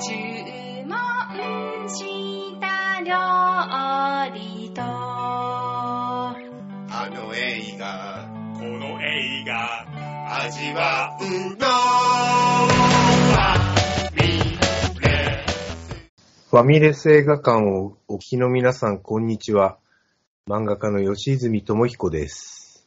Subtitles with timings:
[0.00, 3.16] 注文した料
[4.32, 6.36] 理とあ
[7.12, 11.24] の映画、この映画、味わう
[11.56, 13.58] のは。
[16.48, 19.78] ファミレス映画館をお聞きの皆さん、こんにちは。
[20.48, 22.86] 漫画家の吉泉智彦です。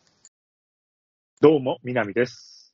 [1.41, 2.73] どうも、南です。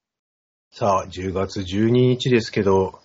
[0.72, 3.00] さあ、10月12日ですけど、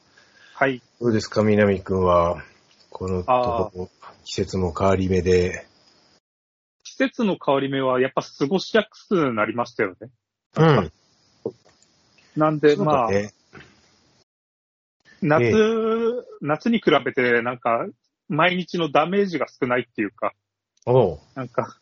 [0.62, 0.80] はい。
[1.00, 2.40] どうですか、南くんは。
[2.88, 3.91] このとこ
[4.23, 5.66] 季節も変わり目で。
[6.84, 10.10] 季節の変わり目はやっぱ過ごしやすくなりましたよね。
[10.56, 10.92] うん。
[12.37, 13.09] なんで、そうまあ。
[15.20, 15.56] 夏、え
[16.40, 17.84] 夏に比べてなんか、
[18.29, 20.32] 毎日のダメージが少ないっていうか、
[20.87, 21.18] おう。
[21.34, 21.76] なんか、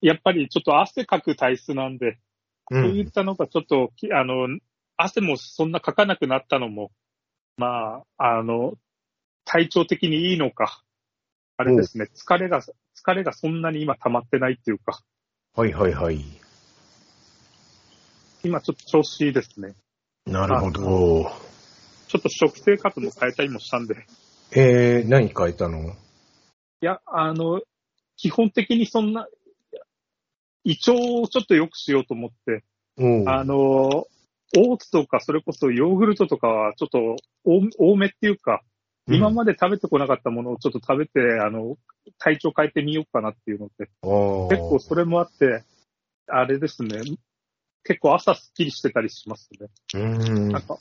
[0.00, 2.10] やっぱりちょっと汗かく体質なんで、
[2.70, 2.74] う。
[2.74, 4.46] そういったのがちょっと、きあの、
[4.96, 6.92] 汗もそんなかかなくなったのも、
[7.58, 8.74] まあ、あの、
[9.44, 10.82] 体調的にいいのか、
[11.56, 15.00] あれですね、疲れが、疲れがそんなに今溜まってないっていうか、
[15.56, 16.24] はいはいはい。
[18.44, 19.74] 今ちょっと調子いいですね。
[20.24, 21.32] なるほど。
[22.06, 24.06] ちょっと食生活も変えたりもしたんで。
[24.52, 25.90] えー、何変えたの？
[25.90, 25.94] い
[26.80, 27.60] や、あの、
[28.16, 29.26] 基本的にそんな、
[30.62, 32.62] 胃腸をちょっと良くしようと思って、
[32.98, 33.28] おう。
[33.28, 34.06] あの、
[34.56, 38.62] オーツとかそれこそヨーグルトとかはちょっと多多めっていうか、
[39.08, 41.76] 今まで食べてこなかったものをちょっと食べて、あの、
[42.18, 45.64] 体調変えてみようかなっていうので、で結構それもあって、
[46.26, 47.00] あれですね、
[47.84, 49.68] 結構朝スッキリしてたりしますね。
[49.94, 50.52] うーん。
[50.52, 50.78] はなんか、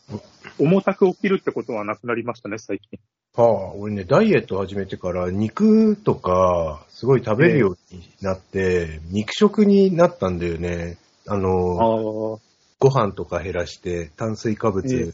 [0.60, 3.00] 重たく起きるってことはなくなりましたね、最近。
[3.38, 3.44] あ、
[3.76, 10.98] 俺ね、ダイエット始めてから肉とか、すごい食べるようになって、肉食になったんだよね。
[11.28, 12.47] あの、あ
[12.80, 15.14] ご飯とか減らして、炭水化え物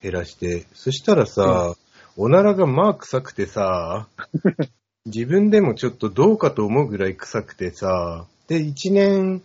[0.00, 1.74] 減らして、そしたらさ、
[2.16, 4.08] おならがまあ臭くてさ、
[5.06, 9.42] 自分でもちょっとどうかと思うぐらい臭くてさ、で、1年、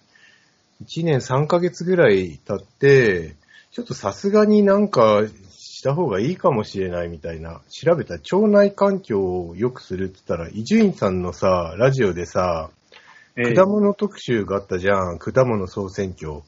[0.83, 3.35] 1年3ヶ月ぐらい経って、
[3.71, 12.69] ちょっとさすがになんかした方がいいかもしれないみたいな、調べたら腸内環境を良くするって言ったら、伊集院さんのさ、ラジオでさ、
[13.35, 13.53] ええ。
[13.53, 16.41] 果物特集があったじゃん、果物総選挙。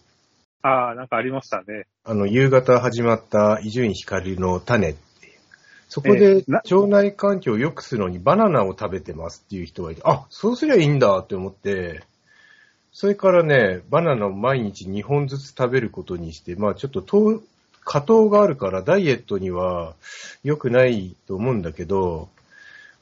[0.63, 1.85] ああ、なんかありましたね。
[2.05, 5.33] あの、夕方始まった伊集院光の種っていう。
[5.89, 12.03] そこえで腸内環境を良くするのにバナナを食べてますっていう人がいて、あ、そうすりゃいいんだって思って、
[12.93, 17.41] それからね、バナナを毎日2本ずつ食べることにして、まあちょっと糖、
[17.83, 19.95] 果糖があるからダイエットには
[20.43, 22.29] 良くないと思うんだけど、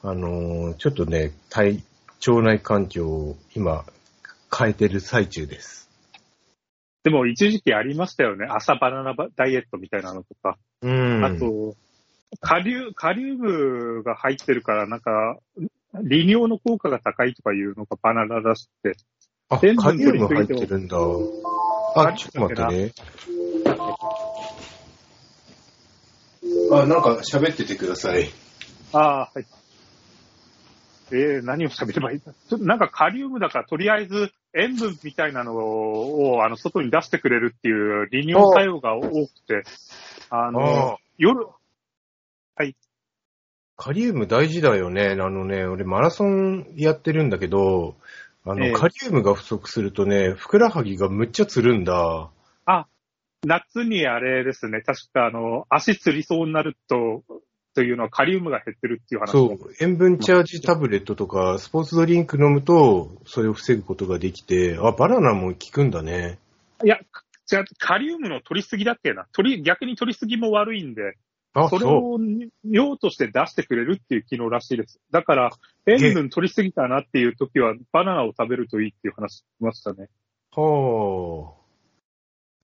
[0.02, 1.84] あのーちょっとね、体、
[2.26, 3.84] 腸内環境を今
[4.56, 5.91] 変えてる最中です。
[7.04, 8.46] でも一時期ありましたよね。
[8.48, 10.56] 朝バナナバダイエットみたいなのとか。
[10.82, 11.24] うん。
[11.24, 11.74] あと、
[12.40, 15.38] カリウ、カリウムが入ってるから、なんか、
[16.02, 18.96] 利尿の効果が高いとかいうのがバナナらしくて。
[19.48, 20.96] あ、塩分カリウム入ってるんだ。
[20.96, 22.92] ああ、ちょっと待ってね。
[26.70, 28.30] あ、なんか喋っててください。
[28.92, 29.44] ああ、はい。
[31.10, 32.18] えー、何を喋ればいい？
[32.18, 39.62] んだちょっとなんかカリウムだから、とりあえず塩分みたいなのを、あの、外に出してくれるっていう利尿作用が多くて、
[40.30, 41.46] あの、あ夜、
[43.76, 45.16] カリウム大事だよね。
[45.18, 47.96] あのね、俺マラソンやってるんだけど、
[48.44, 52.30] あの、ええカリウムが不足するとね、ふくらはぎがむっちゃつるんだ。
[53.44, 57.24] 夏にあれですね、確かあの、足つりそうになると、
[57.74, 66.38] というのはカリウムが減ってるっていう話もそう、塩分チャージタブレットとか、スポーツドリンク飲むと、それを防ぐことができて、あ、バナナも効くんだね。
[66.84, 66.98] いや、
[67.50, 69.26] 違う、カリウムの取りすぎだっけな。
[69.32, 71.16] 取り、逆に取りすぎも悪いんで、
[71.54, 71.86] あ、それ。
[71.86, 72.18] を
[72.64, 75.00] 尿として出してくれるっていう機能らしいです。
[75.10, 75.50] だから、
[75.86, 80.08] 塩分取りすぎたなっていう時は、バナナを食べるといいっていう話しましたね。
[80.54, 81.54] は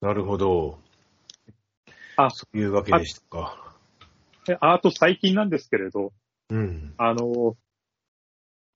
[0.03, 0.07] あ。
[0.07, 0.79] なるほど。
[2.17, 3.68] あそういうわけでしたか。
[4.49, 6.13] であと最近なんですけれど、
[6.49, 6.95] うん。
[6.97, 7.55] あの、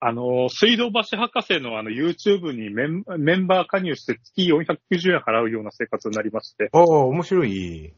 [0.01, 7.95] あの、水道橋博士のあの YouTube にメンメンバー加入して月490円払うような生活になりまして、ああ、面白い。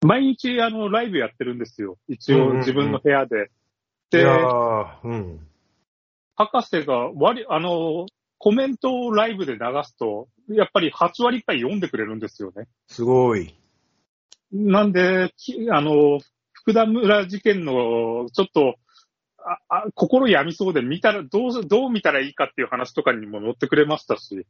[0.00, 1.98] 毎日あのライブやってるんですよ。
[2.08, 3.50] 一うんうんうん応自分の部屋で。
[4.10, 5.46] でいや、ーうん。
[6.36, 8.06] 博士が割り、あの、
[8.38, 12.68] コメントをライブで流すと、やっぱり8割くらい読んでくれるんですよね。
[12.86, 13.54] すごい。
[14.52, 16.20] なんで、きあの、
[16.68, 18.74] 福田村事件の、ちょっと、
[19.38, 24.46] ああ心病みそうで見たら、どう、どう見たらいいかっていう話とかにも載ってくれましたし、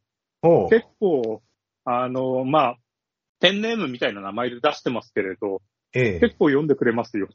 [0.69, 1.43] 結構、
[1.85, 2.77] あの、まあ、
[3.39, 5.63] ペンネームみたいな名前で出してますけれど、
[5.95, 7.29] ええ結構読んでくれますよ。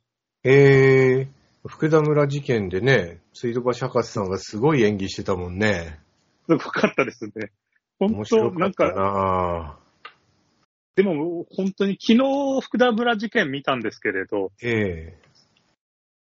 [0.44, 1.28] え
[1.66, 5.98] 福田村事件でね、水道橋博士さんがすごい演技してたもんね。
[6.50, 7.54] すごかったですね。
[8.00, 9.80] 本当、なんか
[10.95, 15.18] でも本当に昨日福田村事件見たんですけれど、え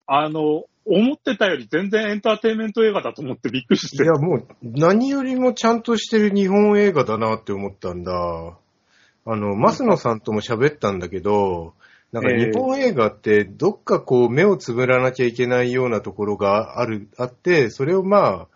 [0.06, 4.04] あの、思ってたより全然エンターテインメント映画だと思ってびっくりして。
[4.04, 8.12] えいや、もう何よりもちゃんとしてる日本映画だなって思ったんだ。
[8.12, 11.74] あの、増野さんとも喋ったんだけど、
[12.12, 18.48] なんかええ日本映画ってどっかこう目をつぶらなきゃいけないようなところがある、あって、それをまあ、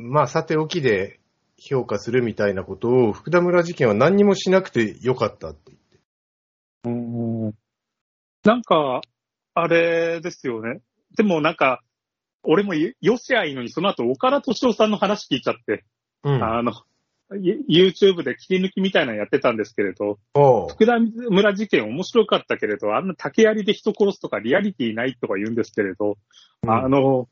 [0.00, 1.20] まあさておきで
[1.58, 5.98] 評価するみたいなことを福田村事件は何にもしなくてよかったって言って。
[6.84, 6.90] う
[7.50, 7.54] ん
[8.44, 9.00] なんか、
[9.54, 10.80] あれですよね。
[11.16, 11.82] でもなんか、
[12.44, 15.84] 俺もよよしあいいのにその後岡田敏夫さんの話聞いちゃって、
[16.22, 16.42] うん。
[16.42, 16.72] あの、
[17.36, 20.18] ユ YouTube で切り抜きみたいなのやってたんですけれど、
[20.68, 26.16] 福田村事件面白かったけれど、あんな竹槍で人殺すとかリアリティないとか言うんですけれど、
[26.62, 27.28] うんあの、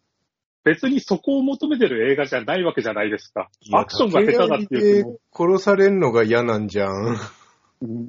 [0.66, 7.16] 別にそこを求めてる映画じゃないわけじゃないですかアクションが下手だっていう竹槍で殺されるのが嫌なんじゃん。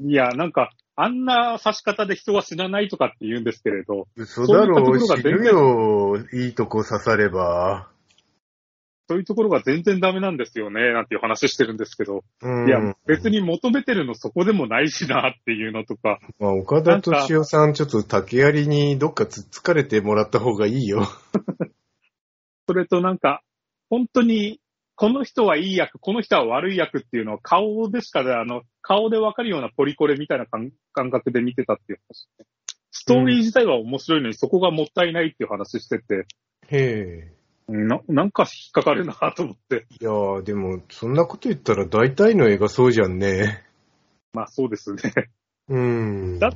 [0.07, 7.92] いや、なんか、あんな刺し方で人は死なないとかって言うんですけれど、嘘だろう、死ぬよ、いいとこ刺されば。
[9.07, 12.68] そういうところが全然ダメなんですよね、なんていう話してるんですけど、うん。
[12.68, 21.07] いや、別に求めてるのそこでもないしなっていうのとか、まあ、岡田敏夫さん、ちょっと竹槍にどっかつっつかれてもらった方がいいよ。
[22.68, 23.42] それとなんか、
[23.90, 24.60] 本当に、
[24.96, 32.28] この人はいい役、この人は悪い役っていうのは顔でしかね、あの、顔でわかるようなポリコレみたいな感感覚で見てたっていう話。
[32.92, 36.25] ストーリー自体は面白いのに、そこがもったいないっていう話してて、
[36.69, 37.38] へえ。
[37.69, 39.86] ななんか引っかかるなと思って。
[40.02, 43.64] いやー、でも、そんなこと言ったら大体の映画そうじゃんね。
[44.34, 45.02] まあそうですね。
[45.69, 46.40] うん。
[46.40, 46.52] だ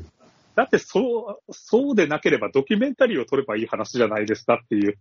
[0.56, 4.98] だってそう、そうでなければドキュメンタリーを撮ればいい話じゃないですかっていう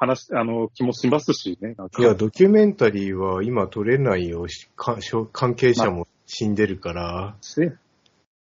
[0.00, 1.76] 話、あの、気もしますしね。
[1.98, 4.48] いや、ドキュメンタリーは今撮れないよ。
[4.48, 7.36] しかしょ関係者も死んでるから。
[7.42, 7.70] し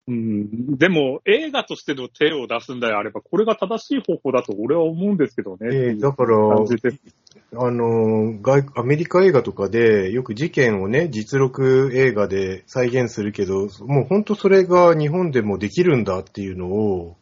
[0.09, 5.67] うん、でも、映画としての手を出すんであれば、これが正しい方法だと俺は思うんですけどね。
[5.73, 17.17] ええだから、あの、外、アメリカ映画とかで、よく事件をね、実録映画で再現するけど、もう本当それが日本でもできるんだっていうのを、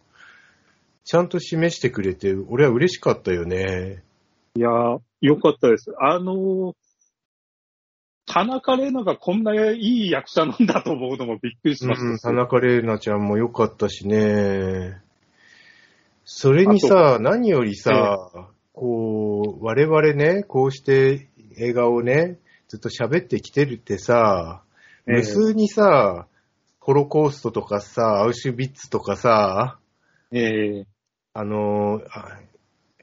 [1.06, 4.04] ちゃんと示してくれて、俺は嬉しかったよね。
[4.58, 5.94] いやー、よかったです。
[6.00, 6.74] あのー
[8.28, 12.22] 田中玲奈がこんないい役者なんだと思うのもびっくりしましたうん、し。
[12.24, 15.00] 田中玲奈ちゃんも良かったしね。
[16.24, 18.18] それにさ、何よりさ、
[18.74, 24.64] こう、我々ね、こうして映画をね、ずっと喋ってきてるってさ、
[25.08, 26.28] ええ無数にさ、
[26.80, 29.78] ホロコーストとかさ、アウシュビッツとかさ、
[30.32, 30.86] ええ
[31.34, 32.02] あの、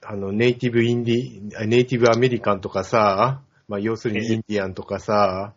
[0.03, 5.55] ああの、ネイティブインディ、あネイティブアメリカンとかさ、まあ、要するにインディアンとかさ、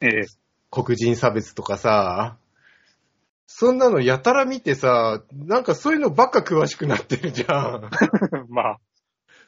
[0.00, 0.22] ええ
[0.70, 2.36] 黒人差別とかさ、
[3.46, 7.90] そんなのやたら見てさ、なんかそういうのばっか詳しくなってるじゃん。
[8.48, 8.80] まあ、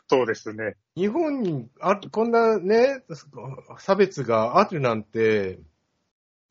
[0.09, 0.75] そうですね。
[0.97, 3.05] 日本にあこんなね、
[3.79, 5.61] 差別があるなんて、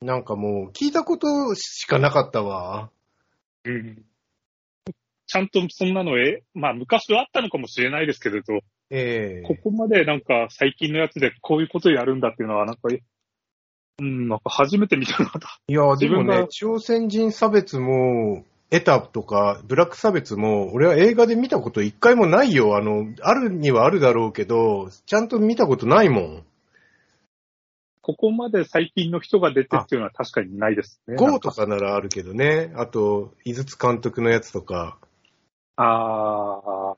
[0.01, 2.89] なんかもう聞いたことしかなかったわ。
[3.65, 4.05] うん。
[5.31, 8.59] ちゃんとそんなの、え、まあ昔はあったのかもしれないですけれど、
[8.89, 12.89] ええここまでなんか最近のやつでこういうことやるんだっていうのはなんか、
[14.01, 15.39] うん、なんか初めて見たなと。
[15.69, 22.75] いや、でもね、朝鮮人差別も、エタとか、ブラック差別も、俺は映画で見たこと一回もないよ。
[22.75, 26.43] あの、あるにはあるだろうけど、ちゃんと見たことないもん。
[28.01, 31.15] ここまで最近の人が出てっていうのは確かにないですね。
[31.15, 32.73] ゴーとかならあるけどね。
[32.75, 34.97] あと、井筒監督のやつとか。
[35.83, 36.97] ああ。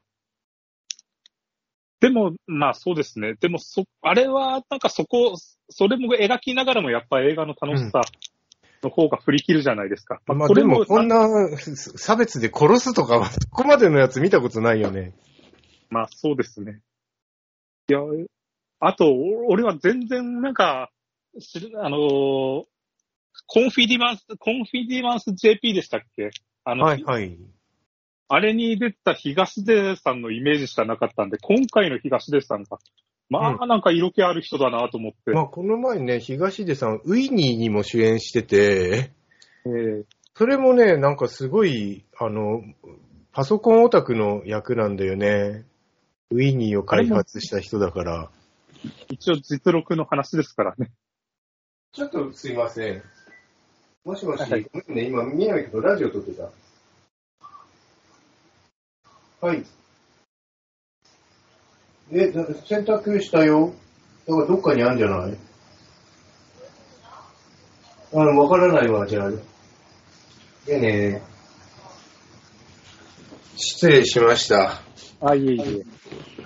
[2.00, 3.36] でも、まあそうですね。
[3.36, 5.36] でも、そ、あれは、なんかそこ、
[5.70, 8.02] それも描きながらもやっぱ映画の楽しさ
[8.84, 10.22] の方が振り切るじゃないですか。
[10.28, 11.26] まあでこれももこんな
[11.58, 15.14] 差別で殺すとかは、そこまでのやつ見たことないよね。
[15.90, 16.82] まあそうですね。
[17.90, 18.00] いや、
[18.80, 20.90] あと、お俺は全然なんか、
[21.82, 22.64] あのー
[23.48, 26.30] コンフィディマンス、コンフィディマンス JP でしたっけ？
[26.64, 27.38] あの、はいはい。
[28.34, 32.80] あれに出てた東出さんのイメージしかなかったんで、今回の東出さんが、
[33.30, 35.32] まあなんか色気ある人だなと思って。
[35.32, 39.12] まあこの前ね、東出さん、ウィニーにも主演してて、
[39.66, 40.04] えー
[40.36, 42.64] それもね、なんかすごい、あの、
[43.34, 45.64] パソコンオタクの役なんだよね。
[46.32, 48.32] ウィニーを開発した人だから。
[49.10, 50.90] 一応実録の話ですからね。
[51.92, 53.04] ちょっとすいません。
[54.04, 56.50] もしもし、はいごめんね、今見えないけど、ラジオ撮ってた。
[59.44, 59.66] はい。
[62.14, 63.74] え、だ洗濯したよ。
[64.26, 65.38] だからどっかにあるんじゃない？
[68.14, 69.32] あの、わからないわ、じゃあ。
[70.66, 71.22] でね。
[73.58, 74.82] 失礼しました。
[75.20, 75.84] あ、いえいえ。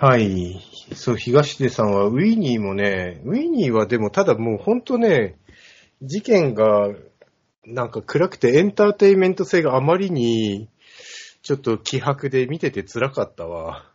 [0.04, 0.60] はい。
[0.96, 5.36] そう、東出さんは、ウィニーもね、ウィニーはでも、ただもう本当ね、
[6.02, 6.90] 事件が、
[7.64, 10.68] なんか暗くてエンターテインメント性があまりに、
[11.42, 13.86] ちょっと気迫で見てて辛かったわ。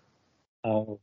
[0.63, 0.99] あの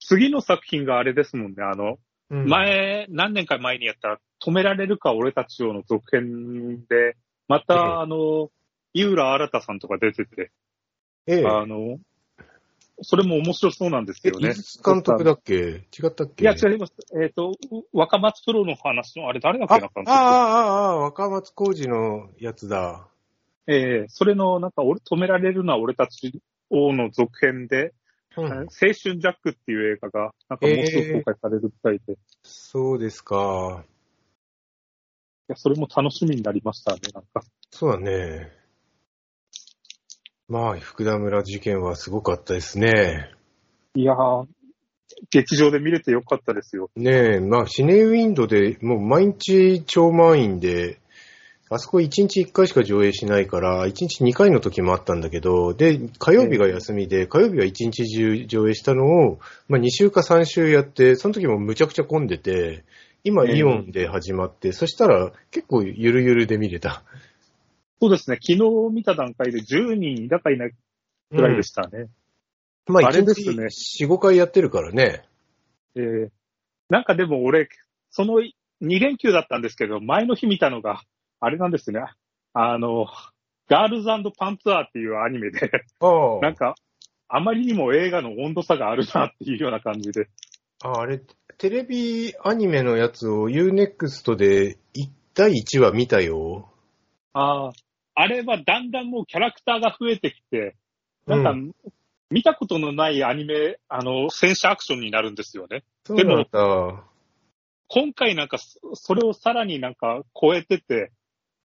[0.00, 1.62] 次の作品があれですもんね。
[1.62, 1.98] あの、
[2.30, 7.16] うん、前、何年か前にやった、止められるか俺たちをの続編で、
[7.46, 8.50] まええた、あの、
[8.94, 10.50] 井浦新さんとか出てて、
[11.26, 11.98] ええ、あの、
[13.02, 14.54] それも面白そうなんですえ、よね。
[14.84, 15.54] 監督だっけ？
[15.54, 16.42] 違ったっけ？
[16.42, 16.94] いや、違います。
[17.22, 17.52] えっ、と、
[17.92, 23.08] 若松プロの話の、あれ誰だっあ、けな、監督ああ、ああ、若松浩二のやつだ。
[23.66, 26.40] ええそれの、なんか、俺、止められるのは俺たち
[26.70, 27.92] をの続編で、
[28.34, 33.84] うん青春ジャックっていう映画が、なんかもうすぐ公開されるみたいで、いそうですか。
[35.52, 37.42] や、それも楽しみになりましたね、なんか。
[37.70, 38.50] そうだね。
[40.48, 43.30] まあ、福田村事件はすごかったですね。
[43.94, 44.46] いやー、
[45.30, 46.90] 劇場で見れてよかったですよ。
[46.96, 50.98] ねえ、まあ、シネウィンドでもう毎日超満員で、
[51.74, 59.38] あそこ1日1回しか上映しないから、1日2回の時もあったんだけど、で、火曜日が休みで、火曜日は1日中上映したのを、
[59.68, 62.84] まあ2週か3週やって、その時もむちゃくちゃ混んでて、
[63.24, 67.02] 今ええイオンで始まって、そしたら結構ゆるゆるで見れた。
[68.00, 70.72] そうですね、昨日見た段階で10人いたかいない
[71.30, 72.08] くらいでしたね。
[72.86, 75.24] まああれ1ですね日4、5回やってるからね。
[75.94, 76.28] えー
[76.92, 77.70] なんかでも俺、
[78.10, 78.42] その
[78.82, 81.00] 2連休だったんですけど、前の日見たのが、
[81.44, 82.00] あれなんですね。
[82.54, 83.06] あの、
[83.68, 84.08] ガールズ
[84.38, 86.06] パンツァーっていうアニメで、あ
[86.40, 86.76] なんか、
[87.28, 90.28] あまりにも映画の温度差があるなっていうような感じで。
[90.84, 91.20] あ、あれ、
[91.58, 96.70] テレビアニメのやつを UNEXT で1対1話見たよ。
[97.32, 97.72] ああ、
[98.14, 100.76] あれはだんだんもうキャラクターが増えてきて、
[101.26, 101.74] なんか、う
[102.30, 105.82] 見たことのないアニメ、あの、戦車アクションになるんですよね。
[106.06, 107.04] そうなんだ。
[107.88, 111.10] 今回なんか、そそれをさらになんか超えてて、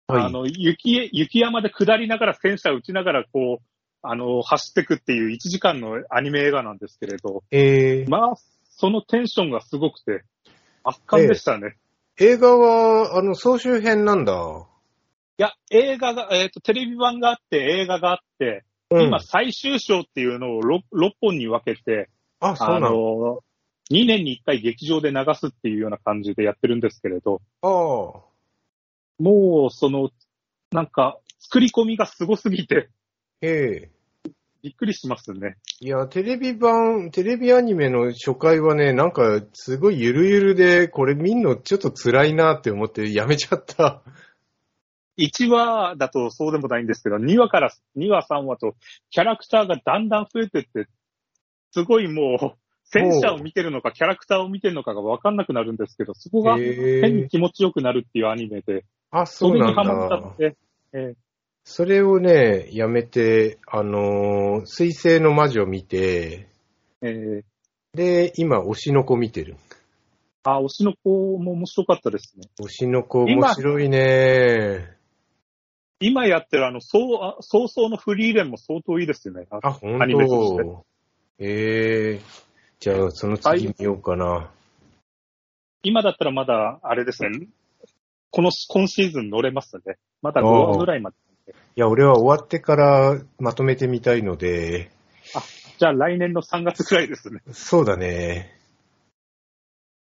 [0.09, 0.25] はい。
[0.25, 3.65] あの、雪、雪山で下りながら戦車撃ちながらこう、
[4.03, 8.35] あの、走ってくっていう1時間のアニメ映画なんですけれど、えー、まあ、
[8.71, 10.25] そのテンションがすごくて、
[10.85, 11.77] 圧巻でしたね。
[12.19, 14.33] 映画は、あの、総集編なんだ。
[15.39, 22.09] いや、映画が、えっ、と、テレビ版があって、映画があって、うん今、最終章っていうのを 6, 6本に分けて、
[22.39, 22.91] あ、そうあなの？
[22.91, 23.41] の、
[23.91, 28.36] 2年に1回劇場で流すっていうような感じでやってるんですけれど、ああ。
[29.19, 30.11] もう、その、
[30.73, 32.89] なんか、作り込みがすごすぎて、
[33.41, 33.97] ええ
[34.63, 35.57] びっくりしますね。
[35.81, 44.03] いや、テレビ版、テレビアニメの初回はね、なんか、すごいゆるゆるで、これ見んのちょっと辛いなって思ってやめちゃった。
[45.19, 48.75] 1話だとそうでもないんですけど、2話から、2話、3話と、
[49.11, 50.89] キャラクターがだんだん増えてって、
[51.71, 60.37] すごいもう、戦車を見てるのか、キャラクターを見てるのかがわかんなくなるんですけど、そこが変に気持ちよくなるっていうアニメで、あ、それそうなんにハマっちゃだっ。
[60.37, 60.57] て、
[60.93, 61.15] え
[61.65, 67.43] それをね、やめて、あのー水星の魔女見て、ーえー
[67.97, 69.57] で、今、推しの子見てる。
[70.45, 72.49] あ、推しの子も面白かったですね。
[72.61, 74.97] 推しの子面白いね。
[75.99, 79.47] 今やってるあの、そう、あ早々のフリーレンも相当いいですよね。
[79.51, 80.85] あ、ほんアニメとしてと。
[81.39, 82.21] ええ
[82.79, 84.51] じゃあ、その次見ようかな。
[85.83, 87.31] 今だったらまだ、あれですね、
[88.37, 89.97] この、今シーズン乗れますね。
[90.21, 91.17] まだ5話ぐらいまで。
[91.49, 94.91] いや、俺は終わってからまとめてみたいので、
[95.79, 97.41] じゃあ来年の3月くらいですね。
[97.53, 98.55] そうだね。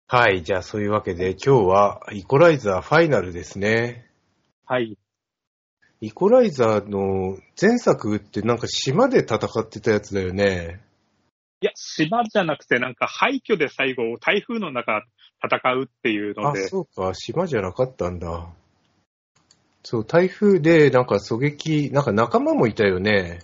[0.07, 4.07] はい、じゃあそういうわけで今日はイコライザーファイナルですね。
[4.65, 4.97] はい。
[6.01, 10.81] イコライザーの前作ってなんか島で戦ってたやつだよね。
[11.65, 15.03] いや、島じゃなくて、なんか廃墟で最後、台風の中
[15.43, 18.51] 戦うっていうのあ、で、そうか、島じゃなかったんだ。
[19.83, 23.39] そう、台風でなんか狙撃、なんか仲間もいたよね。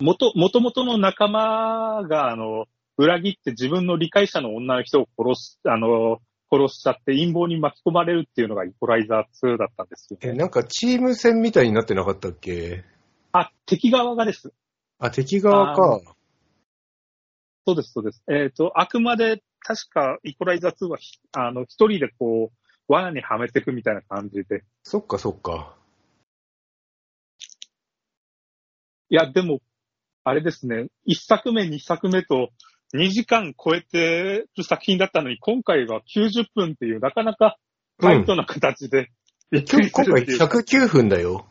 [0.00, 2.64] 元、元々の仲間が、あの、
[2.96, 6.16] 裏切って自分の理解者の女の人を殺し、あの、
[6.50, 10.32] 殺しちゃって陰謀に巻き込まれるっていうのがイコライザー2だったんですよ、え、ね。
[10.32, 12.84] なんかチーム戦みたいになってなかったっけ？
[13.32, 14.54] あ、敵側がです。
[14.98, 16.14] あ、敵側か。
[17.66, 18.22] そうです、そうです。
[18.28, 24.64] えっ、と、あくまで、確か、イコライザー2はひ、あの、一人でこう、罠にはめていくみたいな感じで。
[24.82, 25.76] そっかそっか。
[29.10, 29.60] いや、でも、
[30.24, 32.50] あれですね、一作目、二作目と、
[32.94, 37.58] 2時間超えてる作品だったのに、今回は90分っていう、なかなか
[38.00, 39.10] タイトな形で、
[39.50, 41.46] びっくりす今回るっていうか、109分だよ。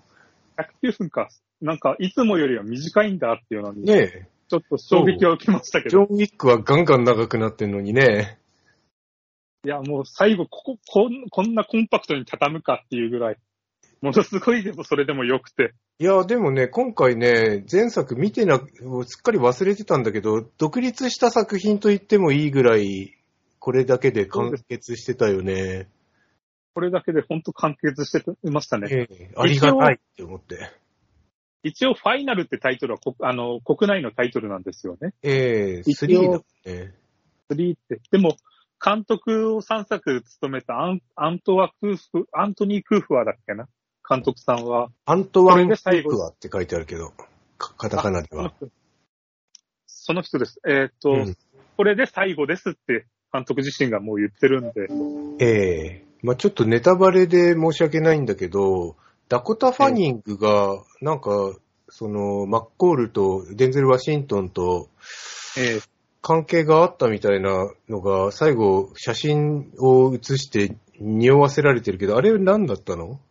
[0.83, 1.29] 109分か。
[1.61, 4.29] なんか、いつもよりは短いんだっていうのに、ねえ。
[4.49, 8.39] ちょっと衝撃を受けましたけど、ジョン・ウィックはガンガン長くなってんのにね。
[9.63, 13.37] いや、もう最後、ここ、こんこんなコンパクトに畳むかっていうぐらい、
[14.01, 23.17] ものすごいでもそれでも良くて、いや、でもね、今回ね、前作見てな、すっかり忘れてたんだけど、独立した作品と言ってもいいぐらい、
[23.59, 25.89] これだけで完結してたよね。
[26.73, 28.87] これだけで本当完結してましたね。
[28.89, 30.71] ええありがたいって思って。
[31.63, 35.13] 一応、ファイナルってタイトルはこあの国内のタイトルなんですよね。
[35.23, 36.95] ええ一応3だね。
[37.51, 38.01] 3って。
[38.11, 38.37] でも、
[38.83, 43.67] 監督を3作務めたアンアントワクーフ、アントニー・クーファーだっけな？
[44.09, 44.89] 監督さんは。
[45.05, 47.09] アントワン・フこれで最後ークワって書いてあるけど、
[47.57, 48.53] かカタカナでは。
[49.85, 50.59] その人です。
[50.67, 51.35] えっ、と、うん
[51.79, 54.89] これで最後ですって監督自身がもう言ってるんで、
[55.39, 58.97] ええまあちょっとネタバレで申し訳ないんだけど、
[59.29, 61.55] ダコタ・ファニングが、なんか、
[61.87, 64.89] その、マッコールとデンゼル・ワシントンと
[65.57, 65.89] えー
[66.21, 73.21] 関係があったみたいなのが、最後、写真を写して匂わせられてるけど、あれ何だったの？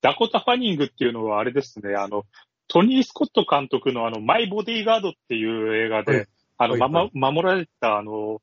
[0.00, 2.24] ダコタ・ファニングっていうのはあれですね、あの、
[2.68, 6.26] トニー・スコット監督のあの、マイ・ボディーガードっていう映画で、はい。
[6.56, 6.80] あの、はい。
[6.80, 8.40] まま、守られたあの、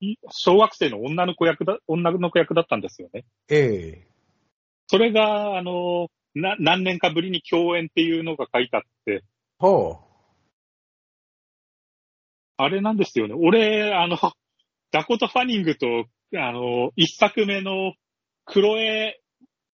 [0.00, 3.24] い小学生の女の子役だ、女の子役だったんですよね。
[3.48, 4.15] ええ
[4.88, 9.24] それが、あの、な、何年かぶりに共演っていうのが書いてあって、
[9.58, 10.00] は
[12.58, 13.34] あれなんですよね。
[13.34, 14.16] 俺、あの、
[14.90, 17.94] ダコタ・ファニングと、あの、一作目の、
[18.44, 19.20] クロエ、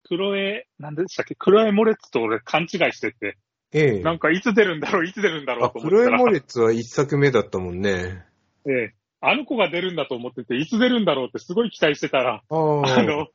[0.09, 1.35] クロエ、なんでしたっけ？
[1.35, 6.05] クロエ・モレッツと俺勘違いしてて、あ、ええなんかいつ出るんだろう、いつ出るんだろあ、うと思ったら。
[6.05, 8.25] クロエ・モレッツは一作目だったもんね。
[8.67, 12.99] ええ、あの子が出るんだと思ってて、いつ出るんだろうってすごい期待してたら、ああ。
[12.99, 13.29] あの、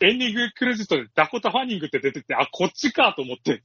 [0.00, 3.62] エンディングクレジットでダコタ・ファニングって出てて、あ、こっちかと思って。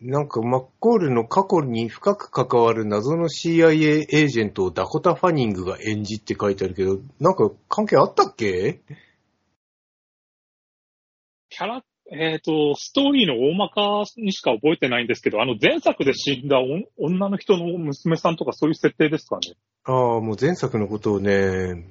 [0.00, 8.80] なんか、マッコールの過去に深く関わる謎の CIA エージェントをダコタ・ファニングが演じって書いてあるけど、なんか関係あったっけ？
[11.48, 16.58] キャラ、えっ、と、ストーリーの大まかにしか覚えてないんですけど、あの前作で死んだ
[16.98, 19.54] 女の人の娘さんとかそういう設定ですかね。
[19.84, 21.84] ああ、もう前作のことをね、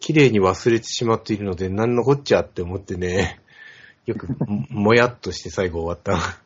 [0.00, 3.40] 綺麗に忘れてしまっているので、なんのこっちゃって思ってね、
[4.06, 6.42] よくももやっとして最後終わった。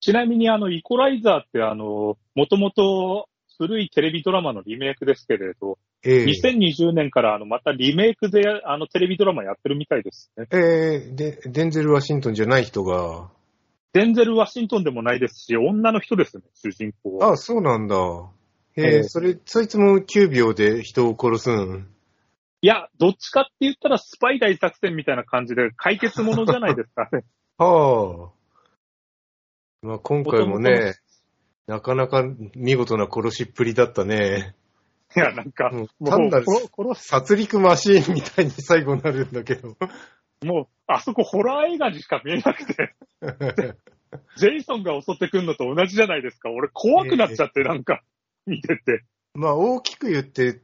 [0.00, 10.46] ちなみにあの、イコライザーってあの、もともと古いテレビドラマのリメイクですけれど、ええ2020年からあの、またリメイクであの、テレビドラマやってるみたいですね。
[10.52, 13.30] ええで、デンゼル・ワシントンじゃない人が、
[13.92, 17.30] デンゼル・ワシントンでもないですし、女の人ですね、主人公は。
[17.30, 17.96] ああ、そうなんだ。
[18.78, 21.88] ええええそれ、そいつも9秒で人を殺すん。
[22.60, 27.24] いや、どっちかって言ったらスパイ大作戦みたいな感じで解決ものじゃないですかね。
[27.58, 29.86] はあ。
[29.86, 30.94] まあ、今回も元ね、
[31.66, 34.54] なかなか見事な殺しっぷりだったね。
[35.16, 36.46] いや、なんか、もう単なる
[36.94, 39.76] 殺戮マシーンみたいに最後になるんだけど。
[40.44, 42.94] もう、あそこホラー映画にしか見えなくて、
[44.36, 46.50] ジェイソンが襲ってくるのと同じじゃないですか。
[46.50, 48.02] 俺怖くなっちゃって、なんか、
[48.50, 49.04] 見てて。
[49.34, 50.60] まあ、大きく言って、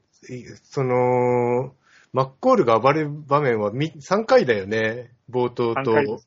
[0.63, 1.75] その、
[2.13, 5.13] マッコールが暴れる場面は3回だよね。
[5.31, 6.21] 冒頭と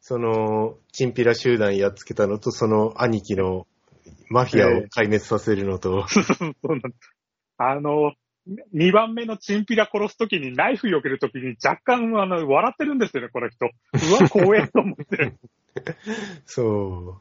[0.00, 3.66] その、チンピラ集団やっつけたのと、その兄貴の
[4.28, 7.14] マフィアを壊滅させるのと、 そうなんです
[7.58, 8.14] あの、
[8.74, 13.66] 2番目のチンピラ殺すときにナイフ避けるときに若干あの笑ってるんですよね、この人。
[13.66, 15.34] うわ、怖えと思って。
[16.46, 17.20] そ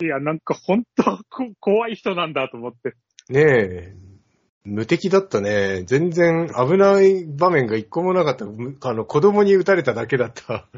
[0.00, 2.94] いや、なんか本当こ怖い人なんだと思って。
[3.30, 3.32] う。
[3.32, 3.94] ねえ、
[4.64, 5.82] 無敵だったね。
[5.84, 8.44] 全然危ない場面が一個もなかった。
[8.44, 10.68] むあの、子供に撃たれただけだった。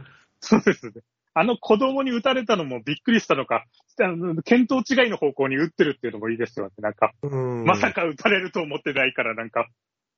[0.41, 0.93] そうですね。
[1.35, 3.67] あの子供に撃たれたのもびっくりしたのか、
[4.01, 6.73] あの見当違いの方向に撃ってるっていうのもいいですよね。
[6.79, 9.69] なんか、うんまさか撃たれると思ってないから、なんか、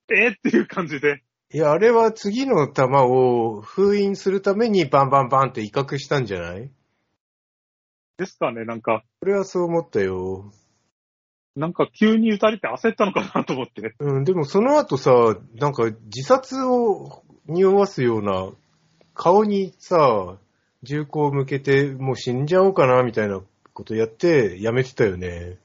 [0.09, 1.21] えー、っていう感じで。
[1.53, 6.71] いや、あれは次の弾を封印するためにバンバンバンって威嚇したんじゃない？
[8.17, 10.51] ですかね、なんか、俺はそう思ったよ。
[11.55, 13.95] なんか急に撃たれて焦ったのかなと思って。
[13.99, 18.49] うん、でもその後さ、なんか自殺を匂わすような、
[19.13, 20.37] 顔にさ、
[20.81, 23.41] 銃口を向けてもう死んじゃおうかなみたいな
[23.73, 25.57] ことやってやめてたよね。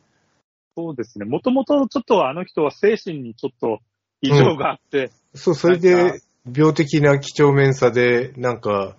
[0.77, 1.25] そうですね。
[1.25, 3.79] もともとちょっとあの人は精神にちょっと
[4.21, 6.21] 異常があって、そう、それで
[6.55, 8.97] 病的な几帳面さで、なんか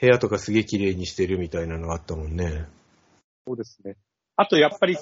[0.00, 2.66] 部屋とかすげえ綺麗にしてるみたいなのあったもんね。
[3.46, 3.96] そうですね。
[4.36, 4.96] あとやっぱり、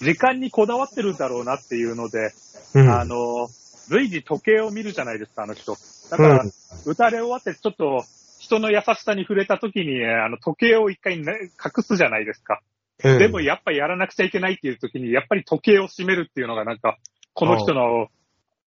[0.00, 2.32] 時間にこだわってるんだろうなっていうので、
[2.74, 2.88] うん。
[2.90, 3.48] あの、
[3.88, 5.76] 随時時計を見るじゃないですか、あの人。
[6.10, 6.50] だから、うん
[6.84, 8.02] 打たれ終わってちょっと
[8.40, 12.60] 人の優しさに触れた時に、あの、時計を一回、ね、隠すじゃないですか。
[13.04, 16.98] うんでもやっぱりやらなくちゃいけないっていう時に、やっぱり時計を閉めるっていうのがなんか、
[17.34, 18.08] この人の、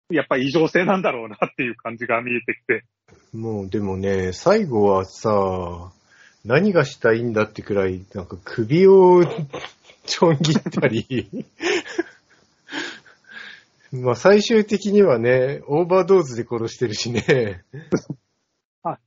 [0.09, 2.85] やっぱり異常性なんだろうなっていう感じが見えてきて。
[3.33, 5.91] もうでもね、最後はさ、
[6.43, 9.23] 何がしたいんだってくらい、なんか首を
[10.05, 11.27] ちょん切ったり、
[13.91, 17.63] まあ最終的にはね、オーバードーズで殺してるしね。
[18.83, 18.97] あ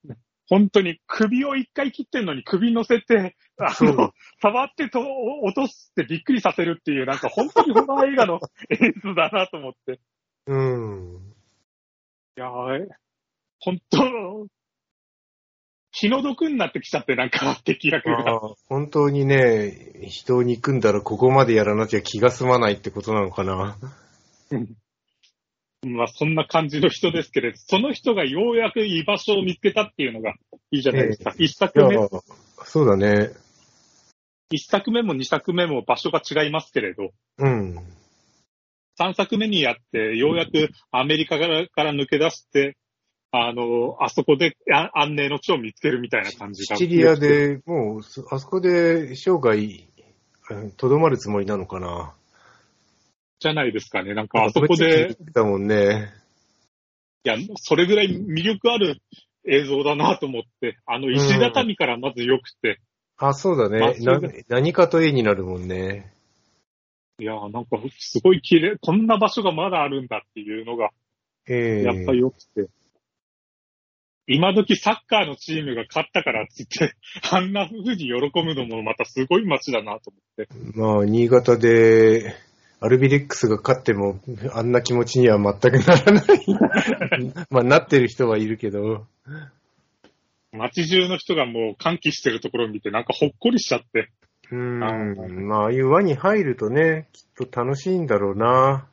[0.48, 5.00] 本当に首を一回切ってるのに首乗せて、あそうの、触ってと
[5.42, 10.00] 落としてびっくりさせるっていう、なんか本当にホラー映画の演出だなと思って。
[10.46, 11.34] うん。
[12.36, 12.88] いやー、
[13.60, 14.46] 本当、
[15.96, 18.40] 気の毒になってきちゃって、なんか敵役あが。
[18.40, 23.78] ー本当にね、人を憎んだらここまでやらなきゃ気が済まないってことなのかな。
[25.87, 30.35] まあ、そんな感じの人ですけれど、その人がようやく居場所を見つけたっていうのが
[30.72, 31.33] いいじゃないですか。
[31.38, 31.96] 一い作や目、
[32.64, 33.30] そうだね。
[34.50, 37.76] 一作目も二作目も場所が違いますけれど、うん。
[38.96, 42.76] 三作目にやって、ようやくアメリカからから抜け出して、
[43.36, 46.76] あの、あそこであ安寧の地を見つけるみたいな感じが。
[46.76, 47.16] シチリア。
[47.16, 49.58] で、もう、そあそこで生涯、
[50.50, 52.14] うんとどまるつもりなのかな。
[53.40, 54.14] じゃないですかね。
[54.14, 56.12] なんかあそこで、だもんね。
[57.24, 59.02] いや、それぐらい魅力ある
[59.44, 62.80] 映像だなと思って、あの石畳からまず良くて、
[63.16, 63.96] あ、そうだね。
[63.98, 66.12] な何かと絵になるもんね。
[67.18, 70.90] いや、なんかすごい綺麗、こんな場所がまだあるんだっていうのが、
[71.48, 72.68] ええやっぱり良くて。
[74.26, 76.94] 今時サッカーのチームが勝ったからっつって、
[77.30, 80.78] あんな風に喜ぶのもまたすごい街だなと思って。
[80.78, 82.34] まあ、新潟で、
[82.80, 84.20] アルビレックスが勝っても、
[84.52, 86.24] あんな気持ちには全くならない。
[87.50, 89.06] まあ、なってる人はいるけど。
[90.52, 94.10] 街中の人がもう歓喜してるところを見て、なんかほっこりしちゃって。
[94.50, 95.46] うーん。
[95.48, 98.87] まあ、ああいう輪に入るとね、きっと楽しいんだろうな。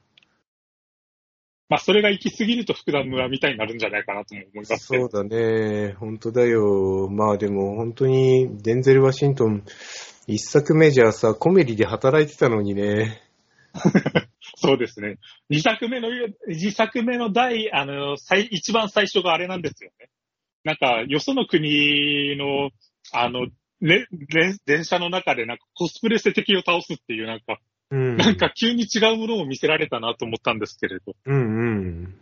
[1.72, 5.08] まあ、それが行き過ぎると福田村みたいになるんじゃないかなとも思いますけど。
[5.10, 5.94] そうだね。
[5.94, 7.08] 本当だよ。
[7.10, 9.64] まあでも本当に、デンゼル・ワシントン、
[10.28, 13.22] 一作目じゃさ、コメディで働いてたのにね。
[14.58, 15.16] そうですね。
[15.50, 16.10] 二作目の、
[16.46, 20.10] 二作目の第、あの、最、一番最初があれなんですよね。
[20.66, 22.72] なんか、よその国の、
[23.14, 23.48] あの、
[23.80, 28.18] ね、ね電車の中でなんかコスプレして敵を倒すっていうなんか、うん。
[28.18, 31.14] なんか急に違うものを見せられたなと思ったんですけれど。
[31.26, 31.70] うんう
[32.08, 32.16] ん。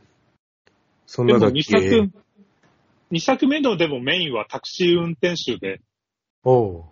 [1.05, 1.53] そんでなだっけ？
[1.53, 2.12] も二作、
[3.12, 5.82] 二作目のでもメインはタクシー運転手で、
[6.43, 6.84] おう。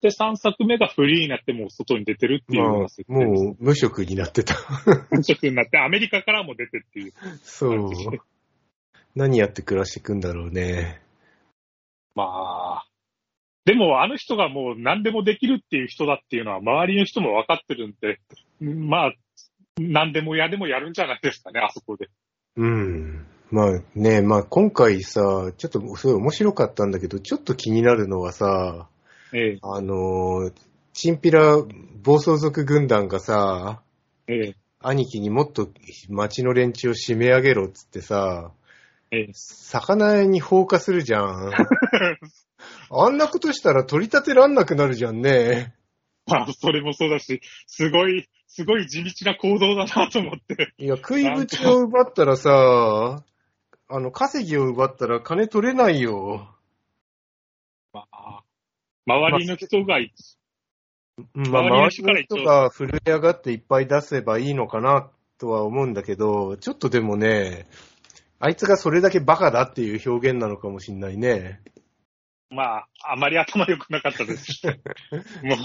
[0.00, 2.72] で、三作目がフリーになってもう外に出てるっていうまあ。
[3.08, 4.54] もう無職になってた。
[5.10, 7.90] 無職になって、アメリカからも出てっていうそう。
[9.16, 11.02] 何やって暮らしていくんだろうね。
[12.14, 12.86] まあ、
[13.68, 18.18] でもあの人がもう何でもできるっていう人だっていうのは周りの人も分かってるんで、
[18.62, 19.12] まあ、
[19.78, 22.08] 何でもやでもやるんじゃないですかね、あそこで。
[22.56, 23.26] うん。
[23.50, 28.88] まあね、まあ今回さ、ちょっとすごい面白かったんだけど、ちょっと気になるのはさ、
[29.34, 30.52] ええあのー、
[30.94, 31.58] チンピラ
[32.02, 33.82] 暴走族軍団がさ、
[34.28, 35.68] ええ兄貴にもっと
[36.08, 38.57] 町の連中を締め上げろっつってさ、ええ
[39.32, 41.52] 魚屋に放火するじゃん。
[42.90, 45.74] あんなことしたら取り立てらんなくなるじゃんね。
[46.26, 50.74] まあ、それもそうだし、すごい、すごい地道な行動だなと思って。
[50.78, 53.24] いや、食いぶちを奪ったらさ、
[53.90, 56.54] あの、稼ぎを奪ったら金取れないよ。
[57.92, 58.42] まあ、
[59.06, 59.98] 周りの人が、
[61.34, 67.66] まあ、周りの人が震え上がっていっぱい出せばいいのかなとは思うんだけど、ちょっとでもね、
[68.40, 71.60] あいつがそれだけバカだっていう表現なのかもしんないね。
[72.50, 74.62] まあ、あまり頭良くなかったです。
[75.42, 75.56] も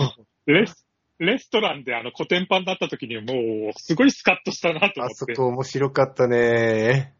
[0.48, 0.86] う、レス、
[1.20, 5.02] レストランであの、コテンパンだった時にもう、すごいスカッとしたなと思って。
[5.04, 7.14] あそこ面白かったね。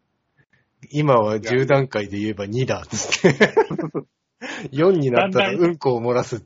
[0.90, 3.54] 今は10段階で言えば2だっつって。
[4.74, 6.44] 4になったらうんこを漏らす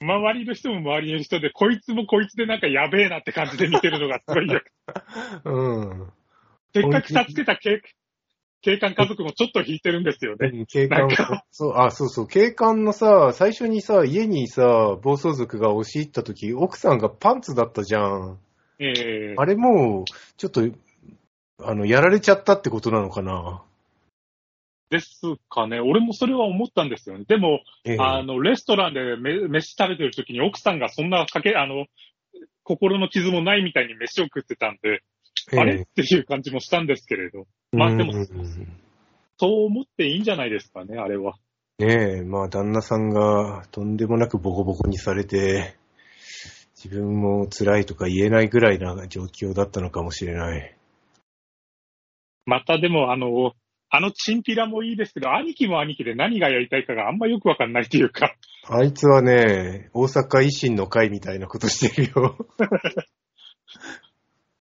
[0.00, 4.60] 周りの人も周りの人で、こいつもこいつでなんかやべえなって感じで見てるのがすごいよ。
[5.44, 6.12] うん。
[6.74, 7.80] せっかく助けた警
[8.62, 10.50] 警官家族もちょっと引いてるんですよね。
[10.52, 18.38] うん警官なんかそう、あ、そうそう、警官のさ、最初にさ、家にさ、暴走族が押し入った時、奥さんがパンツだったじゃん。
[18.78, 20.04] ええあれもう、
[20.36, 20.62] ちょっと、
[21.62, 23.62] あの、やられちゃったってことなのかな。
[24.88, 25.80] ですかね。
[25.80, 27.24] 俺もそれは思ったんですよね。
[27.28, 31.86] でも、ええあの、レストランでめ飯食べてる時に奥さんがそんなかけ、あの、
[32.62, 35.13] 心の傷もないみたいに飯を食ってたんで、ええ
[35.52, 35.82] あれ？
[35.82, 37.46] っていう感じもしたんですけれど。
[37.72, 38.26] まあでもうん
[39.36, 41.34] そう思っていいんじゃないですかね、あれは。
[41.78, 45.74] ねえ、まあ旦那さんがとんでもなくボコボコにされて、
[46.76, 50.76] 自分も辛いとか言えないぐらいな状況だったのかもしれない。
[52.46, 53.54] またでも、あの、
[53.90, 58.34] あのチンピラもいいですけど、兄貴も兄貴で何がやりたいかがあんまよくわかんないっていうか、
[58.68, 62.36] あいつはね、大阪維新の会みたいなことしてるよ。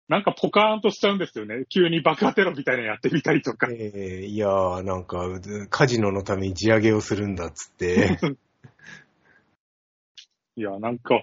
[0.09, 1.64] なんかポカーンとしちゃうんですよね。
[1.69, 3.69] 急に爆破テロみたいなのやってみたりとか。
[3.71, 5.40] ええいやー、なんか、
[5.71, 8.19] カジノのために地上げをするんだっつって。
[10.57, 11.23] いや、なんか、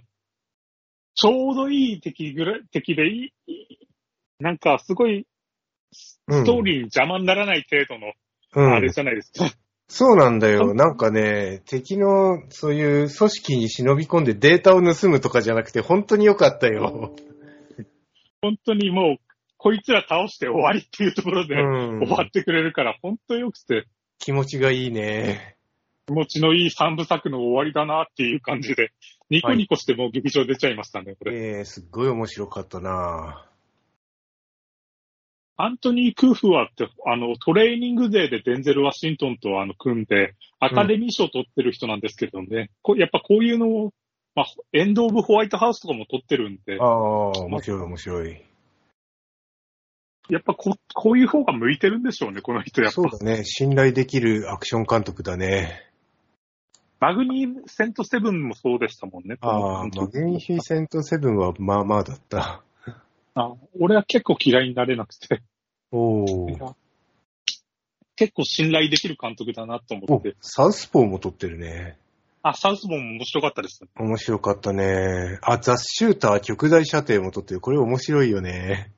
[1.14, 3.88] ちょうどいい敵ぐらい、敵でいい、
[4.40, 5.28] なんかすごい、
[5.92, 8.14] ストーリーに邪魔にならない程度の、
[8.56, 8.74] うん。
[8.74, 9.52] あれじゃないですか。
[9.88, 10.74] そうなんだよ。
[10.76, 17.14] なんかね、敵のそういう組織に忍び込んでデータを盗むとかじゃなくて、本当に良かったよ。
[18.42, 19.18] 本当にもう、
[19.58, 23.86] こいつら倒して終わりっていうところでうん終わってくれるから、本当よくて、
[24.18, 25.56] 気持ちがいいね。
[26.08, 28.92] 気持ちのいい三部作の終わりだなっていう感じで、
[29.30, 31.36] ニコニコしてもう劇場出ちゃいましたね、これ。
[31.36, 33.48] ええすっごい面白かったな
[35.58, 43.94] アントニー・クーフワって、あの、トレーニングデーでデンゼル・ワシントンとあの組んで、アカデミー賞を取ってる人なんですけどね、こやっぱこういうのを、
[44.36, 48.42] まあ、エンド・オブ・ホワイトハウスとかも取ってるんであ、あ、面白い面白い。
[50.30, 53.10] やっぱここういう方が向いてるんでしょうね、この人やっぱそう。
[53.12, 53.44] だね。
[53.44, 55.92] 信頼できるアクション監督だね。
[57.02, 59.38] マグニーセント・セブンもそうでしたもんね。
[59.42, 62.62] ああ、マグニフィセントセブンはまあまあだった。
[63.34, 65.42] あ俺は結構嫌いになれなくて、
[65.92, 66.76] おいーや
[68.16, 70.36] 結構信頼できる監督だなと思おって。。
[70.42, 71.98] サウスポーも撮ってるね。
[72.44, 73.90] あ、サウスボンも面白かったですね。
[73.98, 75.40] 面白かったね。
[75.44, 77.62] あ、ザ・シューター極大射程も撮ってる。
[77.62, 78.92] これ面白いよね。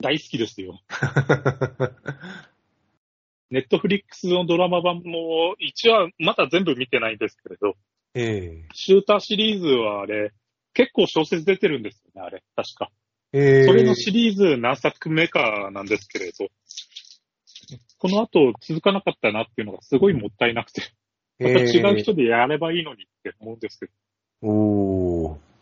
[0.00, 0.80] 大好きですよ。
[3.50, 7.74] ネットフリックスのドラマ版も、一話、まだ全部見てないんですけれど、
[8.14, 10.32] えシューターシリーズはあれ、
[10.74, 12.90] 結構小説出てるんですよね、あれ、確か。
[13.32, 16.48] えええそれのシリーズ何作目かなんですけれど、
[17.98, 20.82] この後続かなかったなっていうのがすごいもったいなくて、
[21.38, 23.92] また違う人でやればいいのにって思うんですけど、
[24.48, 25.52] おー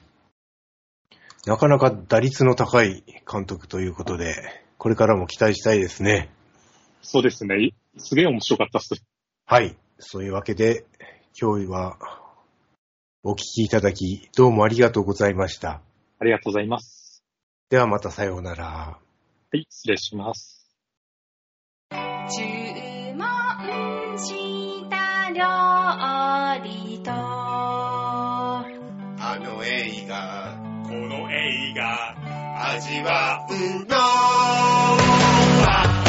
[1.46, 4.34] なかなか打率の高い監督ということで、
[4.76, 6.30] これからも期待したいですね。
[7.02, 9.02] そうですね、いすげえ面白かったっす。
[9.46, 9.76] はい。
[9.98, 10.84] そういうわけで、
[11.40, 11.96] 今日は
[13.22, 15.80] お聞きいただき、どうもありがとうございました。
[16.18, 17.22] ありがとうございます。
[17.70, 18.64] ではまたさようなら。
[18.64, 18.98] は
[19.52, 20.68] い、失礼します。
[25.34, 25.44] 料
[26.64, 28.64] 理とあ
[29.42, 30.56] の映画。
[30.84, 32.16] この映画。
[32.62, 33.52] 味わう
[33.86, 35.99] のは